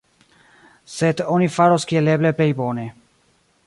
[0.93, 2.91] Sed oni faros kiel eble plej bone.